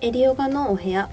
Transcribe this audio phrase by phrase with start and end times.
[0.00, 1.10] エリオガのお部屋。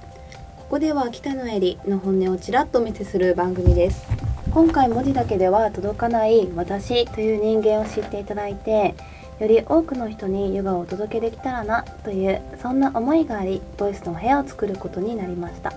[0.58, 4.06] ここでは北のエリの本音をちらっとお見せする番組です。
[4.52, 8.94] 今回文字だけでは届かない私という人間を知っていただいて
[9.40, 15.74] より多くの人にヨガをお届けできたらなというそんな思いがありボイスのお部屋を作ることになりました。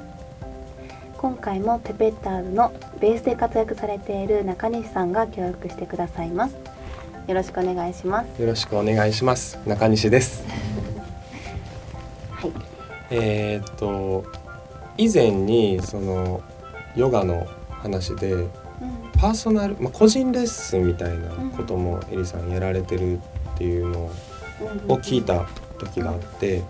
[1.16, 6.56] 今回もペペッターズのベースで活躍されている中西さんが協力してくださいます。
[7.26, 8.40] よろしくお願いします。
[8.40, 9.58] よろしくお願いします。
[9.66, 10.67] 中西です。
[13.10, 14.24] えーっと
[14.96, 16.42] 以前にその
[16.96, 18.50] ヨガの話でうん。
[19.18, 23.20] パーソナル、まあ、個人レッスンみたいなこともエリさんやられてるっ
[23.56, 24.10] ていうのを
[25.00, 25.46] 聞いた
[25.78, 26.62] 時があって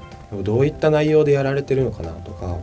[0.43, 2.57] どういった内容でやられてるのかなとか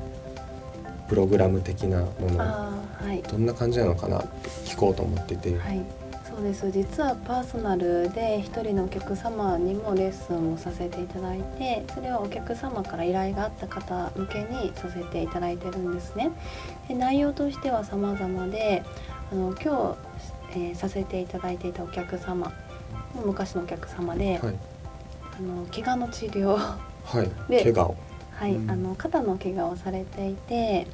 [1.08, 3.22] プログラム的なものはい。
[3.22, 5.82] どんな感じなのかなって聞こうと思ってて、はい、
[6.36, 6.70] そうです。
[6.70, 16.32] 実はパーソナルで一人のお客様にもレッスンをさせていただいてそれはお客様から依頼があった方向けにさせていただいてるんですね。
[16.90, 18.84] で内容としては様々で
[19.32, 19.96] あの今
[20.52, 22.52] 日、えーさせていただいていたお客様
[23.26, 24.56] 昔のお客様で、はい。
[25.40, 27.32] あの怪我の治療はい。
[27.50, 27.96] で怪我を。
[28.32, 28.70] はい、うん。
[28.70, 30.86] あの肩の怪我をされていて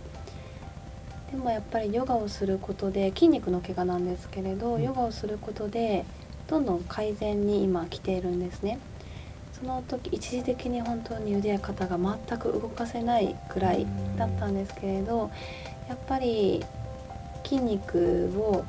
[1.31, 4.83] でもやっぱりヨガをすることで筋肉の怪我なんですけれど、うん。
[4.83, 6.05] ヨガをすることで
[6.47, 8.79] どんどん改善に今来ているんですね。
[9.61, 13.85] その時一時的に本当に腕や肩が全く動かせないくらい
[14.17, 15.29] だったんですけれど
[15.87, 16.63] やっぱり
[17.43, 18.65] 筋肉を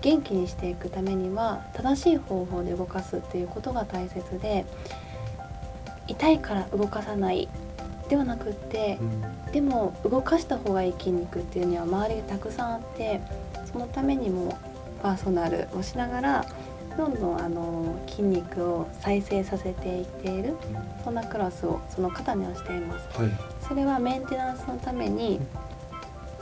[0.00, 4.64] 元気にしていくためには正しい方法で動かすっていうことが大切で
[6.06, 7.48] 痛いから動かさない
[8.12, 9.52] ではなくってうん。
[9.52, 13.22] でも動かした方がいい筋肉っていうには周りにたくさんあって
[13.72, 14.58] そのためにも
[15.02, 16.44] パーソナルをしながら
[16.96, 20.54] どんどんあの筋肉を再生させていっている
[21.04, 23.18] そんなクラスをその方にはしています。
[23.18, 23.30] はい。
[23.66, 25.40] それはメンテナンスのために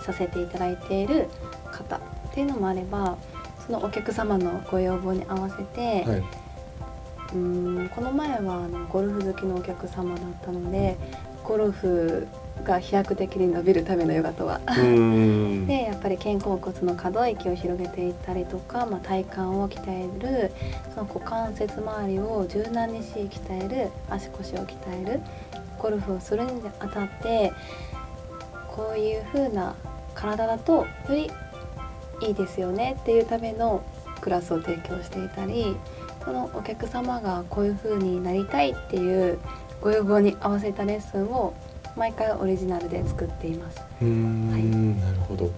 [0.05, 1.29] させていただいている
[1.71, 2.01] 方っ
[2.35, 3.17] ていうのもあれば
[3.65, 6.19] そのお客様のご要望に合わせて、はい。
[6.19, 10.97] うーんこの前はあのゴルフ好きのお客様だったので
[11.45, 12.27] ゴルフ
[12.65, 14.61] が飛躍的に伸びるためのヨガとは。
[15.67, 20.53] でやっぱり肩甲骨の可動域を広げていったりとか、まあ、体幹を鍛える
[20.95, 25.21] その股関節周りを柔軟にし鍛える足腰を鍛える
[25.79, 27.53] ゴルフをするにあたって
[28.69, 29.75] こういう風な
[30.15, 31.31] 体だとより
[32.23, 33.83] いいですよねっていうための
[34.21, 35.77] クラスを提供していたり
[36.25, 39.39] そのお客様がこういう風になりたいっていう
[39.81, 41.55] ご要望に合わせたレッスンを
[41.97, 43.81] 毎回オリジナルで作っています。
[44.01, 45.51] うーんなるほどは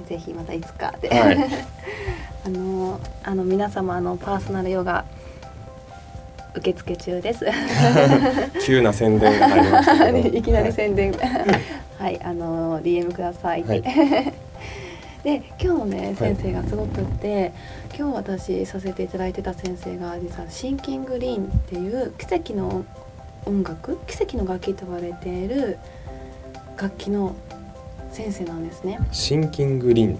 [0.00, 1.38] い、ぜひまたいつかで、はい
[2.46, 5.04] あのあの皆様あのパーソナルヨガ
[6.54, 7.46] 受付中です。
[8.64, 11.12] 急な宣伝が入りましたけど いきなり宣伝。
[11.98, 13.64] はい、あの DM ください。
[13.64, 13.82] はい
[15.24, 17.52] で今日のねはい先生がすごくって、
[17.96, 22.84] 今日私させていただいてた先生が実はシンキングリーンっていう奇跡の
[23.46, 25.78] 音楽奇跡の楽器と言われている
[26.76, 27.34] 楽器の
[28.12, 28.98] 先生なんですね。
[29.12, 30.18] シンキングリン、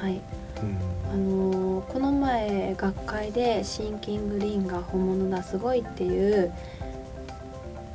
[0.00, 0.20] はい。
[0.62, 0.78] うん
[1.12, 6.52] あのーこの前学会でシンキングリンが本物だすごいっていう、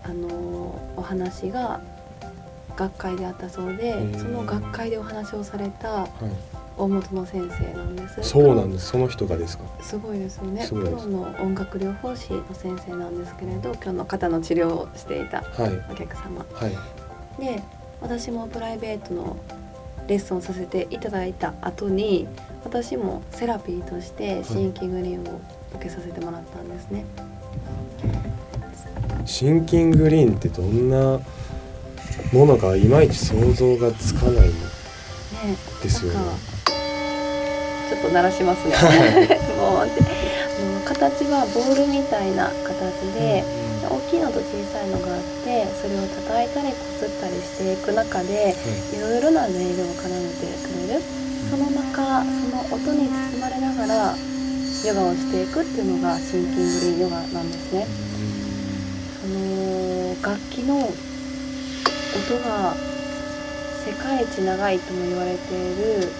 [0.04, 1.80] あのーお話が
[2.76, 6.10] 学会であったそうでーその学会でお話をされたはい、
[6.78, 8.22] 大本の先生なんです。
[8.24, 8.88] そうなんです。
[8.88, 9.64] その人がですか？
[9.82, 10.68] すごいですよね。
[10.68, 15.92] プロの音楽療法士の先生なんですけれど今日の肩の治療をしていたはい。
[15.92, 16.46] お客様。
[16.54, 16.72] はい。
[17.42, 17.64] で
[18.02, 19.38] 私もプライベートの
[20.08, 22.28] レッスンをさせていただいた後に
[22.64, 25.40] 私もセラピーとしてシンキングリンを
[25.76, 27.06] 受けさせてもらったんですね。
[29.26, 31.20] シンキングリンってどんな
[32.32, 34.54] ものかいまいち想像がつかないね
[35.82, 36.20] ですよね
[37.90, 38.76] ちょっと鳴らしますね。
[39.58, 39.90] もうっ
[40.86, 43.44] 形はボールみたいな形で、
[43.84, 48.56] 大きいのと小さいのがあってそれを叩いたりこすったりしていく中で
[48.94, 51.02] いろいろな音色を奏でてくれる
[51.50, 54.16] その中その音に包まれながら
[54.86, 57.88] ヨガをしていくっていうのがシンキングリンヨガなんですね。
[59.22, 60.94] その楽器の音
[62.48, 62.74] が
[63.86, 66.12] 世界一長いとも言われている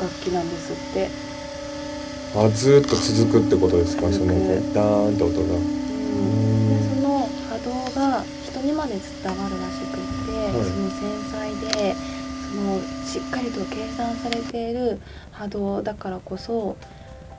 [0.00, 1.08] 楽器なんですって。
[2.34, 4.12] あずーっと続くってことですか？
[4.12, 4.26] その
[4.74, 5.46] ダーンって音が。
[5.48, 10.62] でその波動が人にまで伝わるらしくって、い。
[10.64, 11.00] その繊
[11.30, 11.94] 細で
[12.50, 15.00] そのしっかりと計算されている
[15.32, 16.76] 波動だからこそ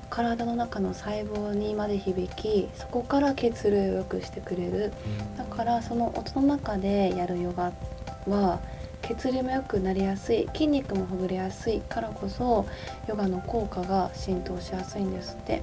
[0.10, 4.94] 体の中の細胞にまで響きそこから血流を良くしてくれる。
[5.38, 7.72] だからその音の中でやるヨガ
[8.28, 8.60] は
[9.08, 12.66] 血流も良くなりやすい筋肉もほぐれやすいからこそ
[13.08, 15.62] ヨガの効果が浸透しやすいんですって。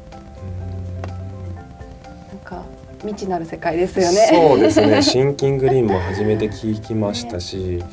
[2.31, 2.64] なんか
[3.00, 4.31] 未知なる世界ですよね。
[4.32, 5.00] そうですね。
[5.05, 7.85] シンキングリンも初めて聞きましたし、ね、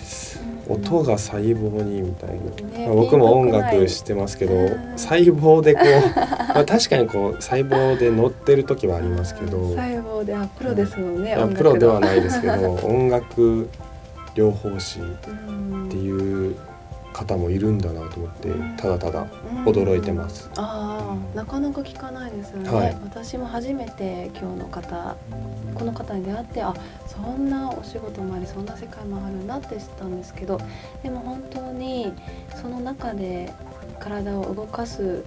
[0.69, 4.53] 音が細胞にみたいな、ね、僕も音楽してますけど
[4.95, 9.57] 細胞でこう まあ確かにこう細胞で乗ってる時はありますけど。
[9.75, 13.67] 細胞であプロですもんね、プロではないですけど音楽
[14.35, 15.03] 療法士っ
[15.89, 16.55] ていう
[17.13, 19.27] 方もいるんだなと思ってただただ
[19.65, 20.49] 驚いてます。
[20.55, 22.51] ああなかなか聞かないです。
[22.51, 25.15] よね、はい、私も初めて今日の方
[25.75, 26.73] この方に出会ってあ
[27.07, 30.59] そんなお仕事もありそんな世界もあるんだって知ったんですけど
[31.03, 32.13] でも本当に
[32.61, 33.53] その中で
[33.99, 35.23] 体を動かす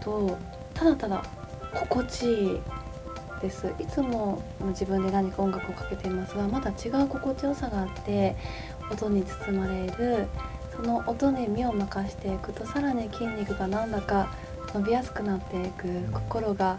[0.00, 0.38] と
[0.72, 1.22] ただただ
[1.74, 2.60] 心地いい
[3.44, 3.70] です。
[3.78, 8.34] いつも自分で何か音楽をかけていますがまだ違う心地よさがあって
[8.90, 10.26] 音に包まれる
[10.74, 14.34] その音に身を任していくとさらに筋肉がなんだか
[14.72, 16.78] 伸びやすくなっていく心が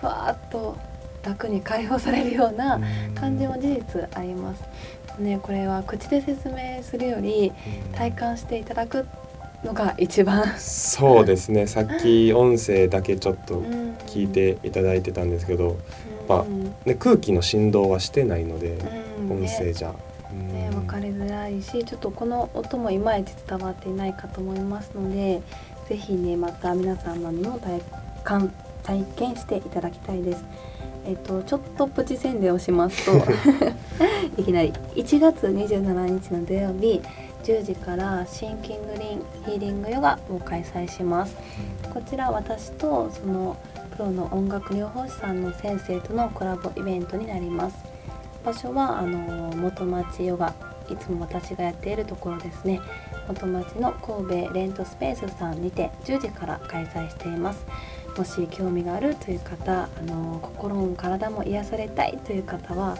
[0.00, 0.76] ふわっと
[1.22, 2.80] 楽に解放されるような
[3.14, 4.64] 感じも事実あります。
[5.18, 7.52] ね、これは口で説明するより
[7.94, 9.06] 体感していただく
[9.66, 10.58] のが一番。
[10.58, 11.66] そうですね。
[11.66, 13.62] さっき音声だけちょっと
[14.06, 15.76] 聞いていただいてたんですけど、
[16.28, 18.78] まあね、空気の振動はしてないので、
[19.28, 19.92] 音声じゃ。
[20.32, 25.40] ね、分かりづらいしちょっとこの音もいまいち伝わっていないかと思いますので
[25.88, 27.80] 是非ねまた皆様にも体
[28.22, 28.52] 感
[28.82, 30.44] 体験していただきたいです。
[31.06, 33.12] えっと、ちょっとプチ宣伝をしますと。
[34.36, 34.72] いきなり。
[34.96, 37.00] 1月27日の土曜日
[37.46, 41.36] 10時からシンキングリンヒーリングヨガを開催します。
[41.94, 43.56] こちら私とその
[43.92, 47.76] プロの音楽療法士さんの先生とのコラボイベントになります。
[48.44, 50.54] 場所はあの元町ヨガ
[50.90, 52.80] いつも私がやっているところですね。
[53.28, 57.64] 元町の神戸レントスペースさんにて10時から開催しています。
[58.18, 62.96] もし興味があるという方あの心も体も癒されたいという方は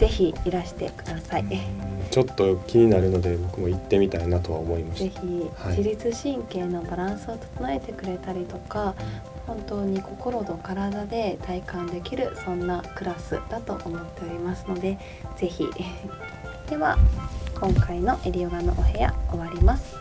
[0.00, 1.44] ぜひいらしてください。
[2.10, 5.02] ちょっと気になるので僕も行ってみたいなとは思います。
[5.02, 5.20] ぜひ、
[5.76, 8.94] 自律神経のバランスを整えてくれたりとか
[9.46, 14.96] 本当に心と体で体感できるそんなクラスだと思っておりますので
[15.36, 15.68] ぜひ。
[16.70, 16.96] では
[17.60, 19.96] 今回のエリヨガのお部屋終わります。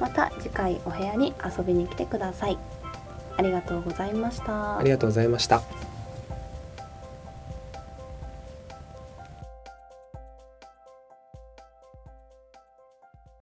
[0.00, 2.58] また次回お部屋に遊びに来てください。
[3.36, 4.78] ありがとうございました。
[4.78, 5.93] ありがとうございました